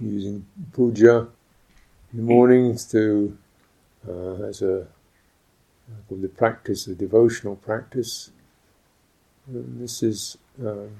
[0.00, 1.28] using puja
[2.12, 3.36] in the mornings to
[4.08, 4.86] uh, as a
[6.08, 8.30] called the practice, the devotional practice.
[9.46, 10.90] And this is um,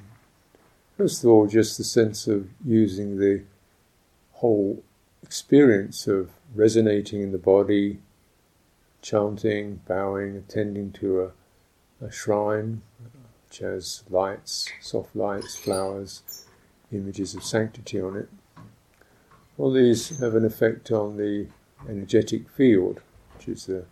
[0.97, 3.43] first of all just the sense of using the
[4.33, 4.83] whole
[5.23, 7.99] experience of resonating in the body,
[9.03, 12.83] chanting, bowing, attending to a, a shrine,
[13.49, 16.47] which has lights, soft lights, flowers,
[16.93, 18.29] images of sanctity on it.
[19.59, 21.47] All these have an effect on the
[21.89, 23.01] energetic field,
[23.35, 23.85] which is the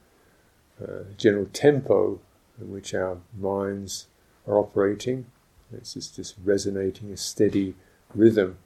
[0.83, 2.21] uh, general tempo
[2.61, 4.09] in which our minds
[4.47, 5.27] are operating.
[5.73, 7.75] It's just, just resonating, a steady
[8.15, 8.59] rhythm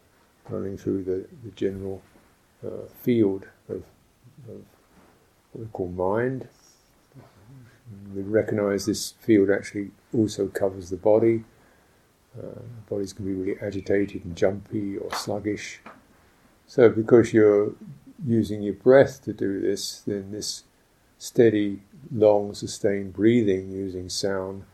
[0.49, 2.03] running through the, the general
[2.67, 3.85] uh, field of,
[4.49, 4.63] of
[5.53, 6.49] what we call mind.
[8.15, 11.45] We recognize this field actually also covers the body.
[12.37, 15.81] Uh, bodies can be really agitated and jumpy or sluggish.
[16.69, 17.73] So, because you're
[18.27, 20.65] using your breath to do this, then this
[21.17, 21.81] steady,
[22.13, 24.65] long, sustained breathing using sound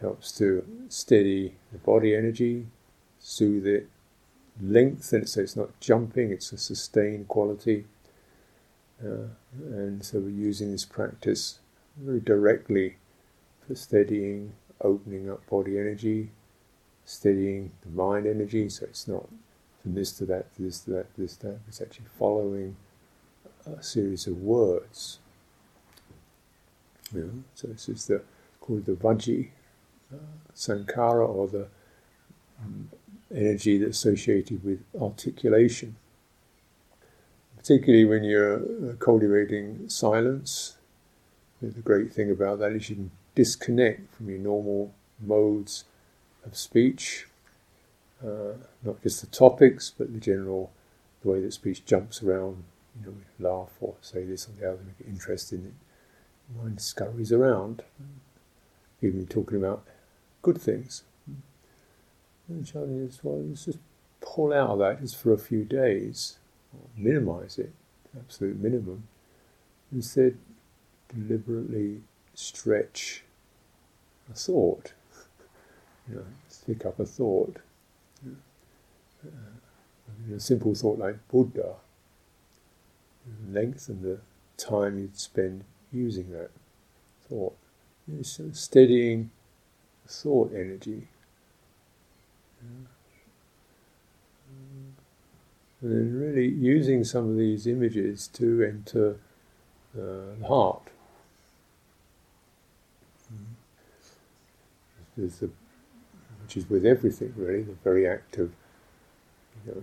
[0.00, 2.66] helps to steady the body energy,
[3.20, 3.88] soothe it,
[4.60, 7.86] lengthen it so it's not jumping, it's a sustained quality.
[9.00, 11.60] Uh, and so we're using this practice
[11.96, 12.96] very directly
[13.64, 16.30] for steadying, opening up body energy,
[17.04, 19.28] steadying the mind energy, so it's not
[19.82, 21.58] from this to that, to this to that, to this to that.
[21.68, 22.76] It's actually following
[23.66, 25.18] a series of words.
[27.54, 28.22] So this is the
[28.60, 29.48] called the Vaci
[30.12, 30.16] uh,
[30.54, 31.68] Sankhara or the
[32.62, 32.90] um,
[33.34, 35.96] energy that's associated with articulation.
[37.56, 40.76] Particularly when you're uh, cultivating silence,
[41.60, 45.84] the great thing about that is you can disconnect from your normal modes
[46.44, 47.26] of speech,
[48.24, 50.72] uh, not just the topics, but the general,
[51.22, 52.64] the way that speech jumps around.
[52.98, 55.74] You know, we laugh or say this or the other, we get interested in it.
[56.60, 57.82] Mind scurries around,
[59.02, 59.84] even talking about
[60.42, 61.04] good things.
[62.48, 63.78] And the challenge is, well, let's just
[64.20, 66.38] pull out of that just for a few days,
[66.96, 67.72] minimize it,
[68.18, 69.06] absolute minimum.
[69.92, 70.38] Instead,
[71.08, 72.02] deliberately
[72.34, 73.24] stretch
[74.30, 74.92] a thought.
[76.08, 77.58] you know, stick up a thought.
[80.34, 81.76] A simple thought like Buddha,
[83.48, 84.18] lengthen the
[84.56, 86.50] time you'd spend using that
[87.28, 87.56] thought.
[88.22, 89.30] Steadying
[90.06, 91.08] thought energy.
[95.80, 99.16] And then really using some of these images to enter
[99.96, 100.82] uh, the heart.
[105.16, 105.50] There's the,
[106.48, 108.54] which is with everything really, the very act of
[109.66, 109.82] you know,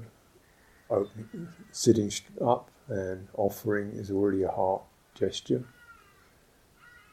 [0.89, 2.11] opening, sitting
[2.43, 4.81] up and offering is already a heart
[5.13, 5.63] gesture.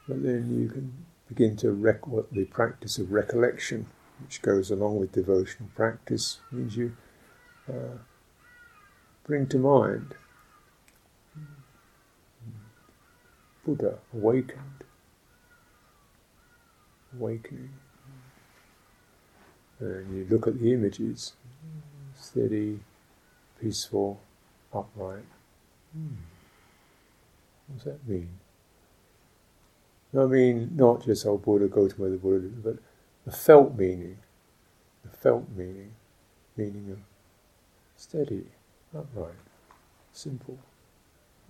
[0.07, 3.85] But then you can begin to rec- the practice of recollection,
[4.23, 6.97] which goes along with devotional practice, means you
[7.69, 7.99] uh,
[9.23, 10.15] bring to mind
[13.63, 14.83] Buddha awakened,
[17.15, 17.82] awakening.
[19.83, 21.33] And you look at the images,
[22.17, 22.79] steady,
[23.59, 24.19] peaceful,
[24.73, 25.25] upright.
[25.93, 26.15] Hmm.
[27.67, 28.29] What does that mean?
[30.17, 32.77] I mean, not just, oh, Buddha, go to where the Buddha but
[33.25, 34.17] the felt meaning,
[35.03, 35.91] the felt meaning,
[36.55, 36.99] meaning of
[37.97, 38.45] steady,
[38.95, 39.33] upright,
[40.11, 40.59] simple.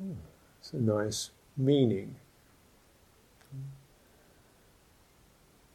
[0.02, 0.16] Oh,
[0.60, 2.16] it's a nice meaning.
[3.52, 3.62] Hmm.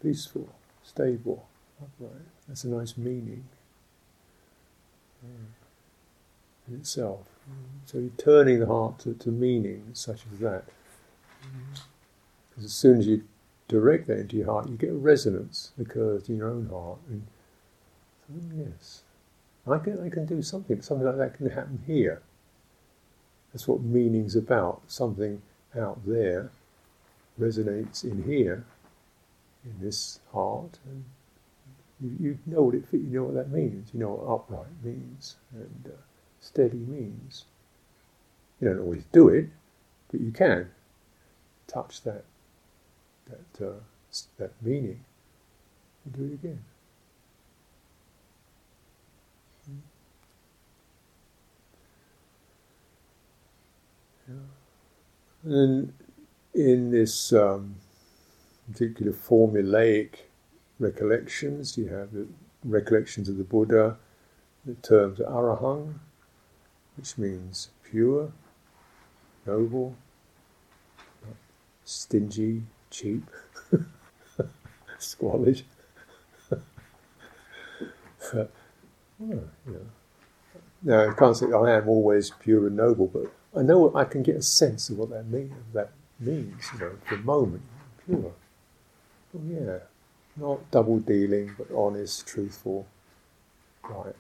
[0.03, 0.49] Peaceful,
[0.83, 1.47] stable,
[1.83, 2.27] upright.
[2.47, 3.45] That's a nice meaning
[6.69, 7.27] in itself.
[7.49, 7.79] Mm-hmm.
[7.87, 10.65] So you're turning the heart to, to meaning such as that.
[11.43, 11.75] Mm-hmm.
[12.51, 13.25] Because as soon as you
[13.69, 16.99] direct that into your heart, you get a resonance occurs in your own heart.
[17.09, 17.27] And
[18.27, 19.03] so, yes,
[19.67, 20.81] I can, I can do something.
[20.83, 22.23] Something like that can happen here.
[23.53, 24.83] That's what meaning's about.
[24.89, 25.43] Something
[25.79, 26.51] out there
[27.41, 28.65] resonates in here,
[29.65, 31.05] in this heart, and
[32.01, 33.91] you, you know what it you know what that means.
[33.93, 35.97] You know what upright means and uh,
[36.41, 37.45] steady means.
[38.61, 39.49] You don't always do it,
[40.11, 40.71] but you can
[41.67, 42.25] touch that
[43.27, 43.81] that uh,
[44.39, 45.05] that meaning
[46.05, 46.65] and do it again.
[54.29, 54.35] Yeah.
[55.45, 55.93] And
[56.55, 57.77] in this um,
[58.71, 60.28] particular formulaic
[60.79, 62.27] recollections, you have the
[62.65, 63.97] recollections of the Buddha,
[64.65, 65.95] the terms arahang,
[66.97, 68.33] which means pure,
[69.47, 69.97] noble,
[71.85, 73.25] stingy, cheap,
[74.99, 75.63] squalid.
[78.33, 78.49] know.
[79.21, 79.41] Oh,
[80.83, 84.23] now, I can't say I am always pure and noble, but I know I can
[84.23, 85.91] get a sense of what that, mean, that
[86.21, 87.63] means, you know, a moment,
[88.07, 88.33] pure.
[89.35, 89.79] Oh, yeah,
[90.39, 92.87] not double dealing, but honest, truthful.
[93.83, 94.15] Right,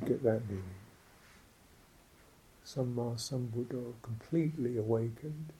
[0.00, 0.64] you get that meaning.
[2.64, 5.52] Some uh, are Samma Sambuddha, completely awakened.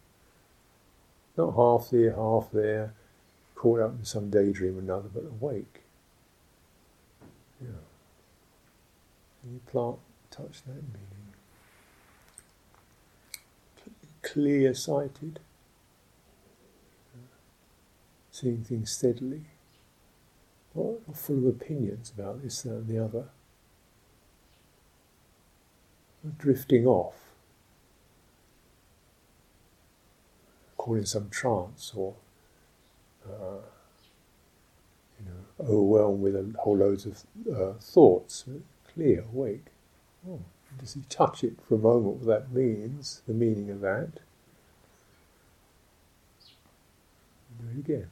[1.36, 2.94] Not half there, half there,
[3.56, 5.80] caught up in some daydream or another, but awake.
[7.60, 7.68] Yeah.
[9.42, 9.96] And you plant,
[10.30, 11.34] touch that meaning.
[14.22, 15.40] Clear sighted,
[18.30, 19.46] seeing things steadily,
[20.72, 21.00] full
[21.38, 23.24] of opinions about this, that, and the other
[26.38, 27.14] drifting off,
[30.88, 32.14] in some trance or
[33.26, 33.60] uh,
[35.18, 38.44] you know, overwhelmed with a whole loads of uh, thoughts,
[38.92, 39.66] clear, awake.
[40.28, 40.40] Oh,
[40.80, 44.10] just you touch it for a moment, what that means, the meaning of that.
[47.60, 48.10] Do it again.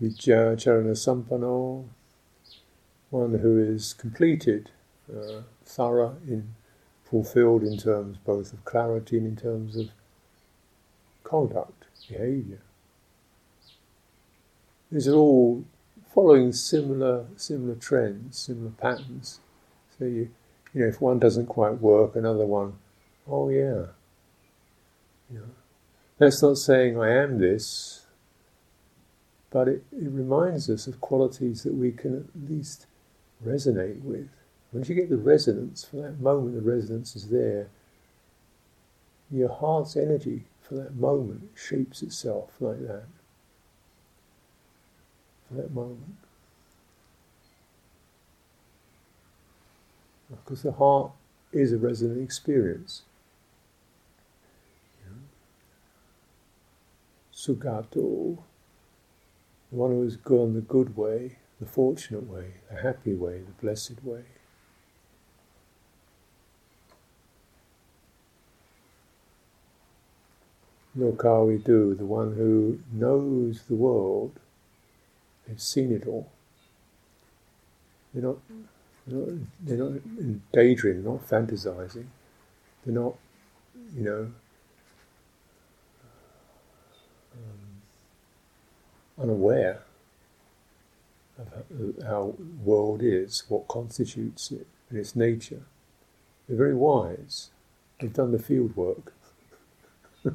[0.00, 1.84] Vijjacarana Sampanno,
[3.10, 4.70] one who is completed,
[5.12, 6.54] uh, thorough, in,
[7.04, 9.88] fulfilled in terms both of clarity and in terms of
[11.24, 12.60] conduct, behavior.
[14.90, 15.64] These are all
[16.12, 19.40] following similar similar trends, similar patterns.
[19.98, 20.30] So you
[20.72, 22.74] you know, if one doesn't quite work, another one,
[23.28, 23.86] oh yeah.
[25.30, 25.50] You know,
[26.18, 27.99] that's not saying I am this,
[29.50, 32.86] but it, it reminds us of qualities that we can at least
[33.44, 34.28] resonate with.
[34.72, 37.68] Once you get the resonance, for that moment the resonance is there,
[39.30, 43.04] your heart's energy for that moment shapes itself like that.
[45.48, 46.16] For that moment.
[50.30, 51.10] Because the heart
[51.52, 53.02] is a resonant experience.
[57.34, 58.38] Sugato
[59.70, 63.62] the one who has gone the good way, the fortunate way, the happy way, the
[63.62, 64.22] blessed way.
[70.98, 74.40] Lokavidu, the one who knows the world,
[75.48, 76.30] has seen it all.
[78.12, 78.38] They're not,
[79.06, 82.06] they're not, they're not in daydreaming, not fantasizing.
[82.84, 83.14] They're not,
[83.94, 84.32] you know,
[89.20, 89.82] unaware
[91.38, 92.34] of how
[92.64, 95.62] world is, what constitutes it, and its nature.
[96.48, 97.50] They're very wise.
[97.98, 99.12] They've done the field work.
[100.24, 100.34] They're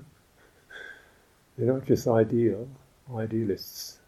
[1.58, 2.68] not just ideal,
[3.14, 4.00] idealists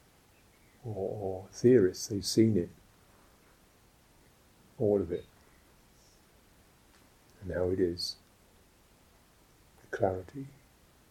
[0.85, 2.07] or, or theorists.
[2.07, 2.69] They've seen it,
[4.79, 5.25] all of it,
[7.41, 8.15] and how it is.
[9.81, 10.47] The clarity,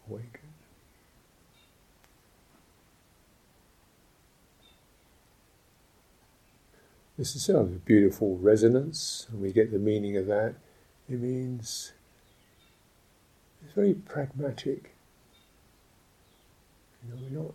[0.09, 0.46] awaken.
[7.17, 10.53] This is a beautiful resonance, and we get the meaning of that.
[11.09, 11.93] It means
[13.63, 14.93] it's very pragmatic.
[17.03, 17.53] You know, we're not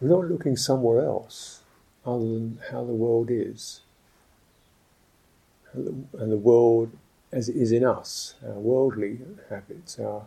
[0.00, 1.60] we're not looking somewhere else
[2.06, 3.82] other than how the world is,
[5.74, 6.90] and the, and the world
[7.30, 9.20] as it is in us, our worldly
[9.50, 10.24] habits, our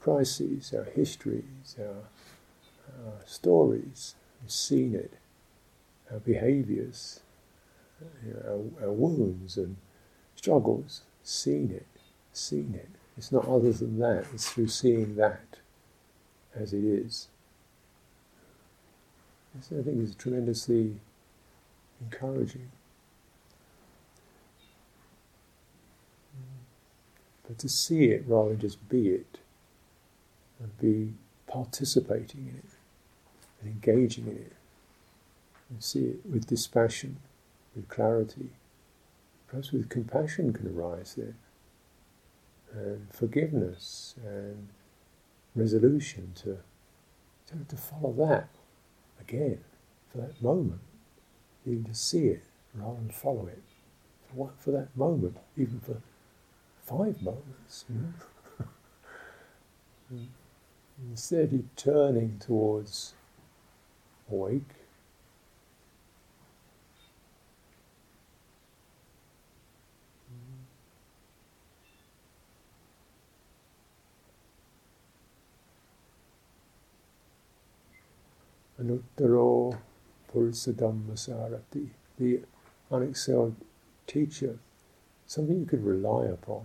[0.00, 2.04] crises, our histories, our,
[3.04, 4.14] our stories.
[4.40, 5.12] We've seen it
[6.12, 7.20] our behaviors,
[8.24, 9.76] you know, our, our wounds and
[10.34, 11.86] struggles, seen it,
[12.32, 12.88] seen it.
[13.16, 15.58] It's not other than that, it's through seeing that
[16.54, 17.28] as it is.
[19.56, 20.94] I think it's tremendously
[22.00, 22.70] encouraging.
[27.46, 29.38] But to see it rather than just be it,
[30.60, 31.14] and be
[31.46, 32.70] participating in it,
[33.60, 34.52] and engaging in it,
[35.70, 37.18] and see it with dispassion,
[37.74, 38.50] with clarity.
[39.46, 41.34] Perhaps with compassion can arise there,
[42.72, 44.68] and forgiveness and
[45.54, 46.58] resolution to,
[47.46, 48.48] to, to follow that
[49.20, 49.60] again
[50.10, 50.80] for that moment.
[51.64, 52.44] You just see it
[52.74, 53.62] rather than follow it.
[54.28, 56.02] For, what, for that moment, even for
[56.82, 58.12] five moments, you know?
[60.12, 60.26] Mm.
[61.10, 63.14] Instead, you're turning towards
[64.30, 64.70] awake.
[78.80, 79.76] Anuttaro
[80.32, 82.40] Purisadammasarathi, the
[82.92, 83.54] unexcelled
[84.06, 84.58] teacher,
[85.26, 86.64] something you could rely upon.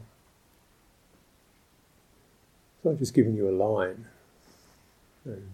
[2.75, 4.05] It's not just giving you a line.
[5.25, 5.50] And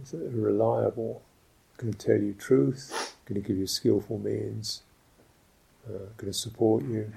[0.00, 1.22] it's reliable,
[1.76, 4.82] going to tell you truth, going to give you skillful means,
[5.86, 7.12] uh, going to support you,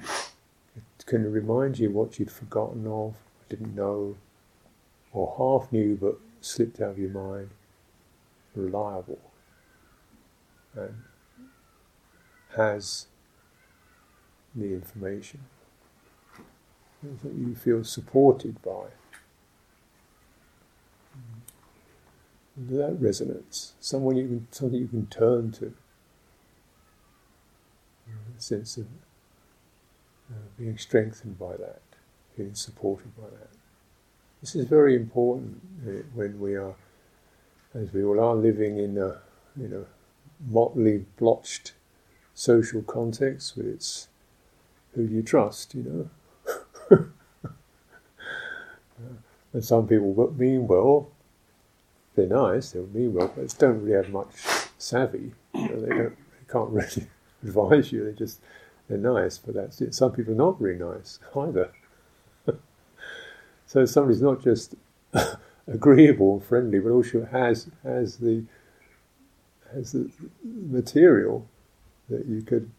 [1.06, 3.16] going to remind you what you'd forgotten of,
[3.48, 4.18] didn't know,
[5.14, 7.50] or half knew but slipped out of your mind
[8.58, 9.20] reliable
[10.76, 10.96] and
[12.56, 13.08] has
[14.56, 15.42] the information
[17.04, 18.88] that you feel supported by.
[22.58, 25.74] That resonance, someone you can, something you can turn to,
[28.38, 28.88] a sense of
[30.32, 31.82] uh, being strengthened by that,
[32.36, 33.50] being supported by that.
[34.42, 36.76] This is very important uh, when we are
[37.74, 39.20] as we all are living in a
[39.56, 39.86] you know
[40.46, 41.74] motley, blotched
[42.34, 44.08] social context with its
[44.94, 46.10] who do you trust, you
[46.90, 47.10] know.
[49.54, 51.10] and some people mean well,
[52.16, 54.34] they're nice, they'll mean well, but don't really have much
[54.78, 55.34] savvy.
[55.54, 57.08] You know, they don't, they can't really
[57.44, 58.06] advise you.
[58.06, 58.40] They just
[58.88, 59.94] they're nice, but that's it.
[59.94, 61.72] Some people are not very nice either.
[63.66, 64.76] so somebody's not just
[65.68, 68.44] agreeable and friendly, but also has has the
[69.74, 70.10] has the
[70.44, 71.48] material
[72.10, 72.72] that you could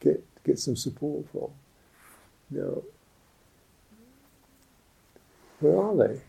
[0.00, 1.50] get get some support from.
[2.50, 2.82] Now,
[5.60, 6.20] where are they?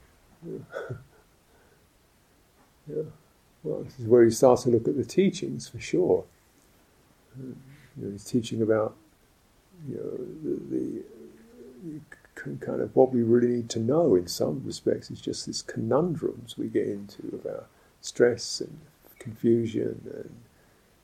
[2.88, 3.04] yeah.
[3.64, 6.24] Well, this is where you start to look at the teachings for sure.
[7.38, 7.56] You
[7.98, 8.96] know, he's teaching about
[9.88, 10.12] you know
[10.44, 11.04] the,
[11.90, 12.00] the
[12.62, 16.58] kind of what we really need to know in some respects is just these conundrums
[16.58, 17.68] we get into about
[18.02, 18.80] stress and
[19.20, 20.36] confusion and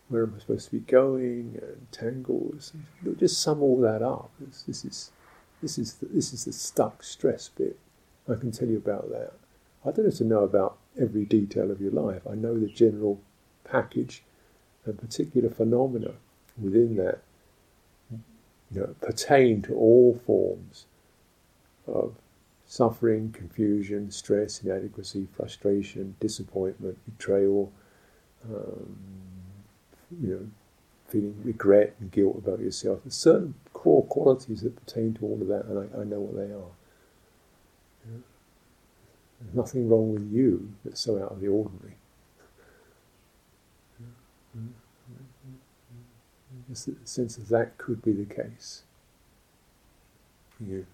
[0.10, 2.74] where am I supposed to be going and tangles.
[2.74, 4.30] And just sum all that up.
[4.40, 5.12] This, is
[5.62, 7.80] this is the, this is the stuck stress bit.
[8.30, 9.34] I can tell you about that.
[9.86, 12.22] I don't have to know about every detail of your life.
[12.30, 13.20] I know the general
[13.64, 14.22] package
[14.86, 16.12] and particular phenomena
[16.62, 17.20] within that
[18.12, 20.86] you know, pertain to all forms
[21.92, 22.16] of
[22.66, 27.72] suffering, confusion, stress, inadequacy, frustration, disappointment, betrayal,
[28.50, 28.96] um,
[30.22, 30.48] you know,
[31.10, 33.00] feeling regret and guilt about yourself.
[33.04, 36.36] There's certain core qualities that pertain to all of that, and I, I know what
[36.36, 36.72] they are.
[39.42, 41.96] There's nothing wrong with you that's so out of the ordinary.
[46.70, 48.84] Just the sense that that could be the case.
[50.52, 50.86] for You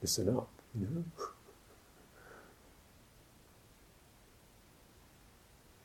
[0.00, 1.04] listen up, you know.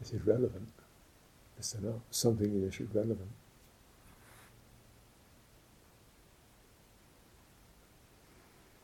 [0.01, 0.67] Is relevant?
[1.57, 2.01] Listen up.
[2.11, 3.31] Something in relevant.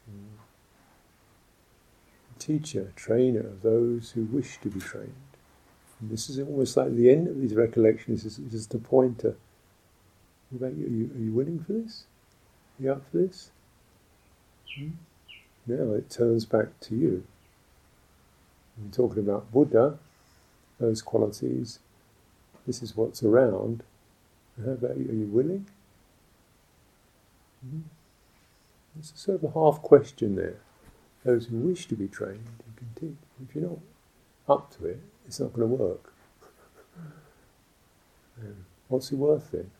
[0.09, 0.39] Mm.
[2.39, 5.13] Teacher, trainer of those who wish to be trained.
[5.99, 9.35] And this is almost like the end of these recollections is just a pointer.
[10.59, 12.05] Are you, are you willing for this?
[12.79, 13.51] Are you up for this?
[14.75, 14.89] Hmm?
[15.67, 17.23] Now it turns back to you.
[18.77, 19.97] I'm talking about Buddha,
[20.79, 21.79] those qualities.
[22.65, 23.83] This is what's around.
[24.63, 25.09] How about you?
[25.09, 25.67] Are you willing?
[27.65, 27.81] Mm-hmm.
[28.99, 30.57] It's a sort of a half question there.
[31.23, 33.17] Those who wish to be trained, you can teach.
[33.47, 33.79] If you're not
[34.49, 36.13] up to it, it's not going to work.
[38.87, 39.71] what's it worth then?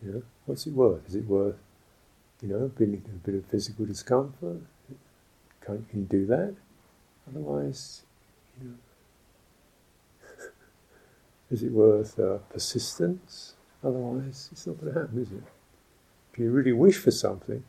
[0.00, 1.08] Know, what's it worth?
[1.08, 1.56] Is it worth
[2.42, 4.60] you know, feeling a bit of physical discomfort.
[5.60, 6.54] Can, can do that?
[7.28, 8.02] Otherwise,
[8.60, 8.74] you know,
[11.50, 13.54] is it worth uh, persistence?
[13.84, 15.42] Otherwise, it's not going to happen, is it?
[16.32, 17.62] If you really wish for something,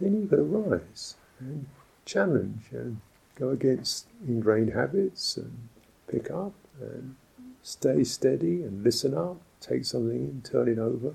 [0.00, 1.66] then you've got to rise and
[2.04, 3.00] challenge and
[3.34, 5.68] go against ingrained habits and
[6.08, 7.16] pick up and
[7.62, 11.14] stay steady and listen up, take something in, turn it over.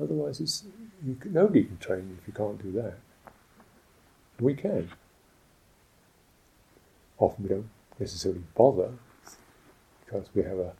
[0.00, 0.64] Otherwise, it's,
[1.04, 2.94] you nobody can train if you can't do that.
[4.40, 4.90] We can.
[7.18, 8.92] Often we don't necessarily bother
[10.04, 10.72] because we have a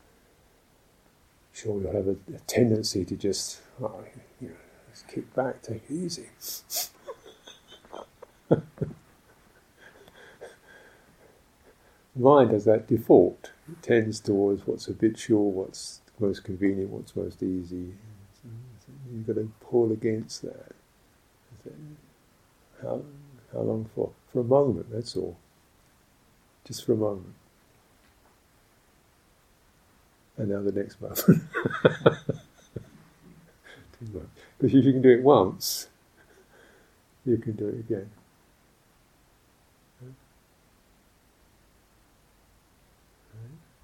[1.53, 4.03] sure we have a, a tendency to just oh,
[4.41, 4.55] you know,
[4.91, 6.27] just kick back, take it easy.
[12.15, 13.51] mind does that default.
[13.71, 17.93] It tends towards what's habitual, what's most convenient, what's most easy.
[19.13, 20.73] You've got to pull against that.
[22.81, 23.01] How,
[23.53, 24.11] how long for?
[24.33, 25.37] For a moment, that's all.
[26.65, 27.35] Just for a moment.
[30.37, 31.43] And now the next moment.
[34.57, 35.87] Because if you can do it once,
[37.25, 38.09] you can do it again.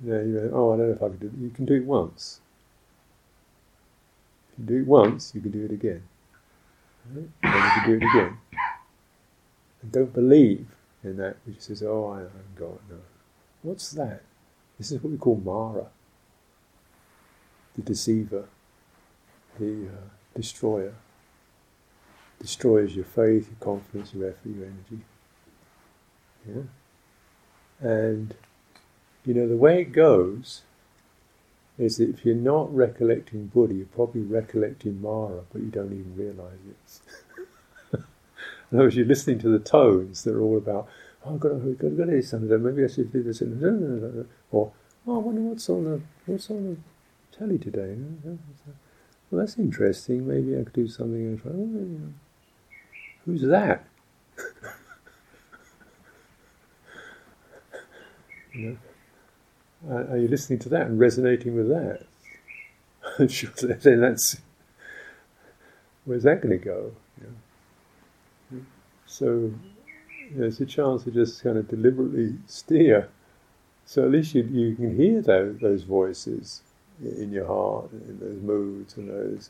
[0.04, 1.34] Yeah, you go, oh, I don't know if I can do it.
[1.42, 2.42] You can do it once.
[4.64, 6.04] Do it once, you can do it again.
[7.14, 7.30] Right?
[7.44, 8.38] And you can do it again.
[9.82, 10.68] And don't believe
[11.04, 12.80] in that which says, oh, I, am God.
[12.90, 12.98] No.
[13.62, 14.22] What's that?
[14.78, 15.88] This is what we call Mara,
[17.76, 18.46] the deceiver,
[19.60, 20.94] the uh, destroyer.
[22.40, 25.04] Destroys your faith, your confidence, your effort, your energy.
[26.48, 27.88] Yeah?
[27.88, 28.36] And
[29.26, 30.62] you know, the way it goes
[31.80, 36.14] is that if you're not recollecting Buddha, you're probably recollecting Mara, but you don't even
[36.16, 37.00] realize it.
[38.72, 40.90] In other words, you're listening to the tones that are all about,
[41.26, 44.74] oh, I've got to, I've got to do this, maybe I should do this, or,
[45.08, 46.78] oh, I wonder what's on the, what's on
[47.32, 47.96] the telly today.
[49.32, 50.28] Well, that's interesting.
[50.28, 51.42] Maybe I could do something.
[51.46, 52.14] Oh,
[53.26, 53.86] who's that?
[58.54, 58.78] you know?
[59.88, 62.06] Are you listening to that and resonating with that?
[63.82, 64.42] then that's
[66.06, 66.92] where's that going to go?
[69.06, 69.54] So
[70.32, 73.10] there's a chance to just kind of deliberately steer.
[73.86, 76.62] So at least you, you can hear those, those voices
[77.02, 79.50] in your heart, in those moods and those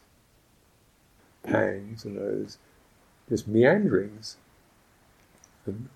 [1.43, 2.57] pangs and those
[3.27, 4.38] just meanderings.
[5.65, 5.89] And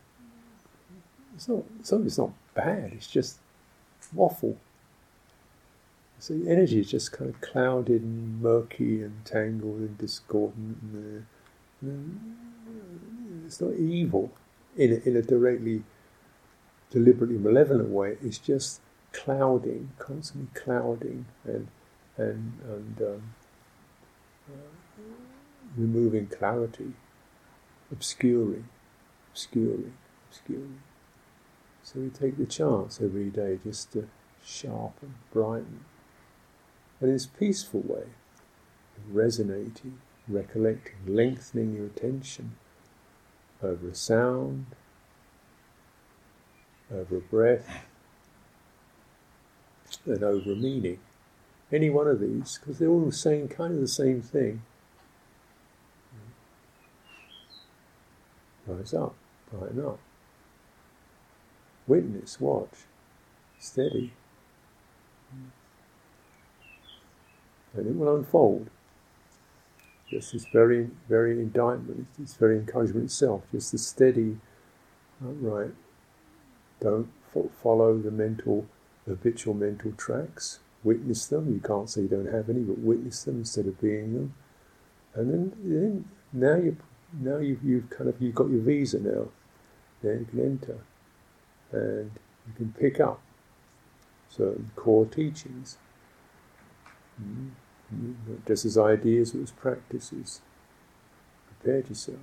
[1.36, 3.40] it's not, it's not bad, it's just
[4.14, 4.58] waffle.
[6.20, 10.78] So the energy is just kind of clouded and murky and tangled and discordant.
[10.82, 11.26] And,
[11.86, 14.32] uh, it's not evil
[14.78, 15.84] in a, in a directly,
[16.92, 18.18] deliberately malevolent way.
[18.24, 18.80] It's just
[19.12, 21.68] clouding, constantly clouding and
[22.18, 23.34] and and um,
[24.50, 25.02] uh,
[25.78, 26.94] removing clarity,
[27.92, 28.68] obscuring,
[29.32, 29.94] obscuring,
[30.30, 30.82] obscuring.
[31.84, 34.08] So we take the chance every day just to
[34.44, 35.82] sharpen, brighten,
[37.00, 38.08] and in this peaceful way,
[38.98, 42.56] of resonating, recollecting, lengthening your attention
[43.62, 44.68] over a sound,
[46.92, 47.86] over a breath,
[50.06, 51.00] and over a meaning.
[51.72, 54.62] Any one of these, because they're all saying kind of the same thing.
[58.66, 59.16] Rise up,
[59.52, 60.00] brighten up.
[61.88, 62.86] Witness, watch,
[63.60, 64.14] steady.
[67.76, 68.70] And it will unfold.
[70.10, 74.38] Just this very, very indictment, this very encouragement itself, just the steady,
[75.24, 75.72] uh, right,
[76.80, 77.10] Don't
[77.62, 78.68] follow the mental,
[79.08, 80.60] habitual mental tracks.
[80.84, 81.52] Witness them.
[81.52, 84.34] You can't say you don't have any, but witness them instead of being them.
[85.16, 86.78] And then, then now you,
[87.14, 89.30] now you've, you've kind of you've got your visa now.
[90.04, 90.80] Now you can enter
[91.74, 92.12] and
[92.48, 93.22] you can pick up
[94.30, 95.78] certain core teachings,
[97.22, 97.50] mm-hmm.
[98.28, 100.42] not just as ideas, as practices.
[101.48, 102.18] Prepare yourself.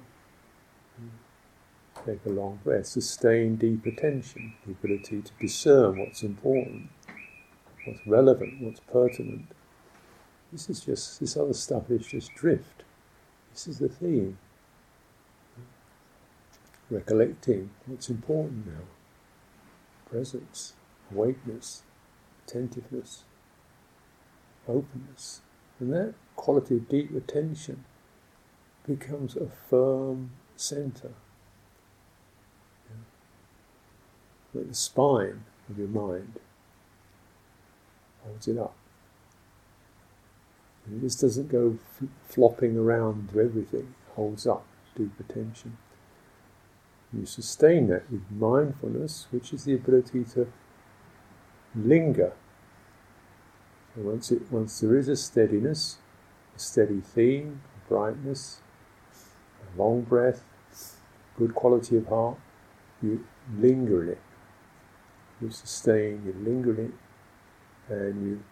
[1.01, 2.11] Mm-hmm.
[2.11, 2.87] Take a long breath.
[2.87, 6.89] Sustain deep attention, the ability to discern what's important,
[7.85, 9.47] what's relevant, what's pertinent.
[10.53, 12.85] This is just, this other stuff is just drift.
[13.53, 14.39] This is the theme.
[16.91, 18.83] Recollecting what's important now
[20.11, 20.75] presence,
[21.11, 21.83] awakeness,
[22.47, 23.25] attentiveness,
[24.69, 25.41] openness.
[25.79, 27.85] And that quality of deep attention
[28.87, 31.13] becomes a firm center.
[34.53, 36.41] Like the spine of your mind
[38.25, 38.75] holds it up.
[40.87, 44.65] And this doesn't go f- flopping around to everything, it holds up
[44.97, 45.77] deep attention.
[47.13, 50.47] You sustain that with mindfulness, which is the ability to
[51.75, 52.33] linger.
[53.95, 55.99] So once, it, once there is a steadiness,
[56.55, 58.61] a steady theme, brightness,
[59.13, 60.45] a long breath,
[61.37, 62.39] good quality of heart,
[63.03, 63.27] you
[63.59, 64.19] linger in it.
[65.41, 68.45] You sustain, you linger in it, and you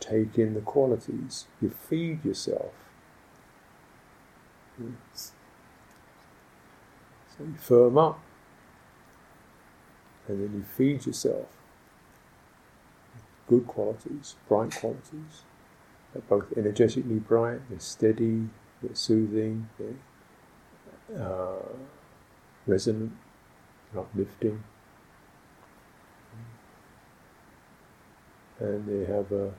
[0.00, 1.46] take in the qualities.
[1.60, 2.72] You feed yourself.
[4.78, 5.32] Yes.
[7.38, 8.20] So you firm up,
[10.28, 11.46] and then you feed yourself.
[13.48, 15.44] good qualities, bright qualities.
[16.12, 18.48] They're both energetically bright, they're steady,
[18.82, 21.76] they're soothing, they're uh,
[22.66, 23.12] resonant,
[23.96, 24.64] uplifting.
[28.58, 29.52] And they have a,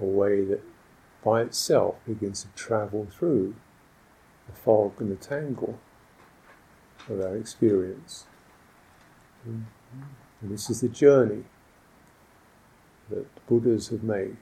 [0.00, 0.62] a way that
[1.24, 3.54] by itself begins to travel through
[4.46, 5.78] the fog and the tangle
[7.08, 8.26] of our experience.
[9.48, 10.02] Mm-hmm.
[10.42, 11.44] And this is the journey
[13.08, 14.36] that Buddhas have made.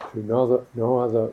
[0.00, 1.32] To another, no other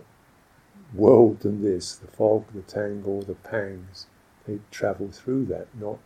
[0.94, 4.08] world than this, the fog, the tangle, the pangs,
[4.48, 5.98] they travel through that, not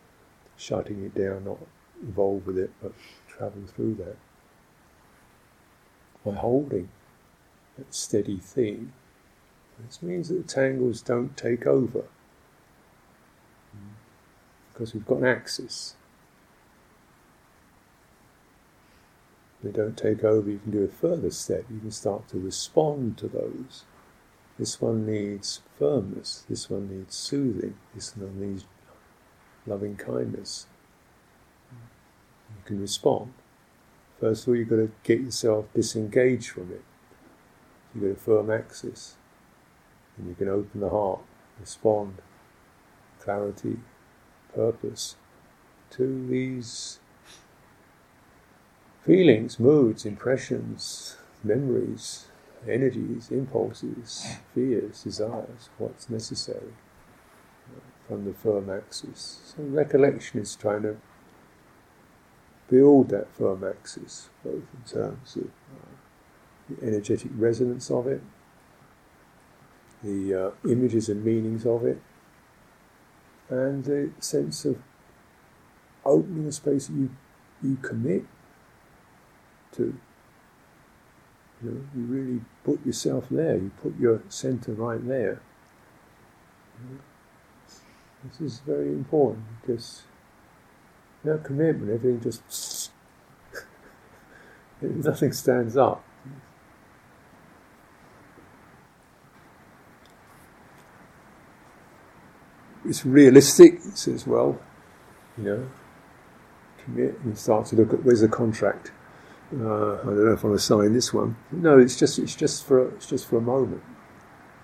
[0.56, 1.58] shutting it down, not
[2.02, 2.92] evolve with it, but
[3.28, 4.16] travel through that
[6.24, 6.88] by holding
[7.76, 8.92] that steady theme.
[9.84, 12.04] This means that the tangles don't take over
[14.72, 15.94] because we've got an axis.
[19.62, 23.16] They don't take over, you can do a further step, you can start to respond
[23.18, 23.84] to those.
[24.58, 28.64] This one needs firmness, this one needs soothing, this one needs
[29.66, 30.66] loving kindness.
[31.72, 33.32] You can respond.
[34.20, 36.84] First of all, you've got to get yourself disengaged from it.
[37.94, 39.16] You've got a firm axis.
[40.16, 41.20] And you can open the heart,
[41.60, 42.22] respond,
[43.20, 43.78] clarity,
[44.54, 45.16] purpose
[45.90, 46.98] to these
[49.04, 52.26] feelings, moods, impressions, memories,
[52.68, 56.72] energies, impulses, fears, desires, what's necessary
[58.08, 59.54] from the firm axis.
[59.56, 60.96] So recollection is trying to
[62.68, 65.50] build that firm axis, both in terms of
[66.68, 68.22] the energetic resonance of it,
[70.02, 72.00] the uh, images and meanings of it,
[73.48, 74.78] and the sense of
[76.04, 77.10] opening a space that you,
[77.62, 78.24] you commit
[79.72, 79.98] to.
[81.62, 85.40] You know, you really put yourself there, you put your center right there.
[88.24, 90.02] This is very important because
[91.22, 92.90] without commitment, everything just
[94.80, 96.05] nothing stands up.
[102.88, 104.60] It's realistic, it says, well,
[105.36, 105.70] you know,
[106.78, 108.92] commit and start to look at where's the contract.
[109.52, 111.36] Uh, I don't know if I want to sign this one.
[111.52, 113.82] No, it's just it's just for it's just for a moment,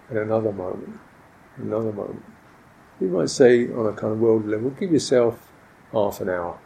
[0.09, 0.99] and another moment,
[1.57, 2.25] another moment.
[3.01, 5.51] You might say on a kind of world level, give yourself
[5.93, 6.59] half an hour.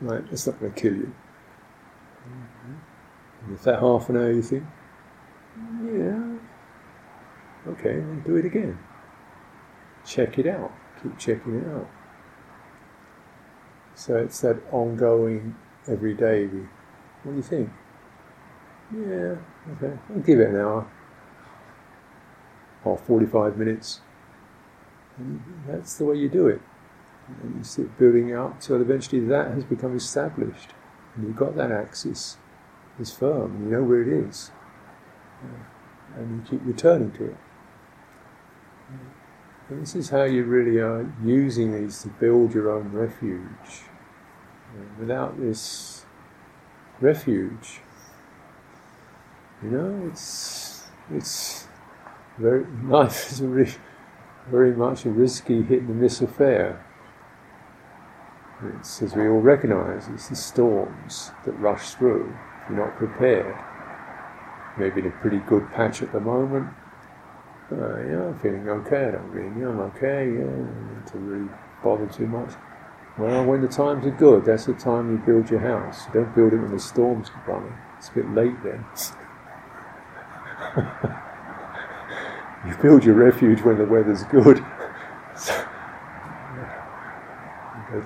[0.00, 1.14] Right, that's not going to kill you.
[3.44, 4.64] And if that half an hour you think,
[5.84, 6.38] yeah,
[7.72, 8.78] okay, then do it again.
[10.10, 10.72] Check it out.
[11.00, 11.88] Keep checking it out.
[13.94, 15.54] So it's that ongoing,
[15.86, 16.46] everyday.
[16.46, 17.70] What do you think?
[18.92, 19.36] Yeah,
[19.76, 19.96] okay.
[20.10, 20.90] I'll give it an hour
[22.84, 24.00] or 45 minutes.
[25.16, 26.60] And that's the way you do it.
[27.44, 30.70] And you sit building up until eventually that has become established.
[31.14, 32.36] And you've got that axis.
[32.98, 33.62] It's firm.
[33.62, 34.50] You know where it is.
[36.16, 37.36] And you keep returning to it.
[39.70, 43.84] This is how you really are using these to build your own refuge.
[44.98, 46.04] without this
[47.00, 47.80] refuge,
[49.62, 51.68] you know, it's it's
[52.36, 53.72] very life is very
[54.50, 56.84] very much a risky hit and miss affair.
[58.76, 62.36] It's, as we all recognise, it's the storms that rush through.
[62.62, 63.56] If you're not prepared,
[64.76, 66.66] maybe in a pretty good patch at the moment.
[67.72, 69.08] Uh, yeah, I'm feeling okay.
[69.08, 70.26] I don't really, yeah, I'm okay.
[70.26, 70.44] Yeah,
[70.96, 71.48] need to really
[71.84, 72.54] bother too much.
[73.16, 76.06] Well, when the times are good, that's the time you build your house.
[76.06, 77.74] You don't build it when the storms are coming.
[77.98, 78.84] It's a bit late then.
[82.66, 84.64] you build your refuge when the weather's good.
[85.36, 85.64] so,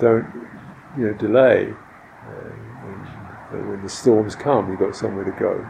[0.00, 0.27] don't
[0.98, 1.70] you know delay.
[1.70, 2.50] Uh,
[3.50, 5.66] when, when, the storms come, you've got somewhere to go.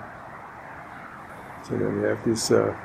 [1.64, 2.76] So then you have this uh,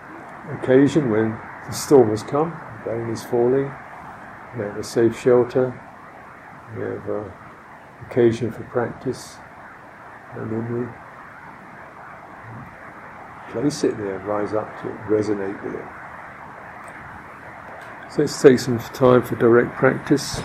[0.51, 2.53] occasion when the storm has come,
[2.85, 3.71] rain is falling,
[4.55, 5.73] you have a safe shelter,
[6.75, 7.23] you have uh,
[8.07, 9.37] occasion for practice,
[10.35, 10.87] and then we
[13.51, 15.85] place it there, rise up to it, resonate with it.
[18.11, 20.41] So let's take some time for direct practice.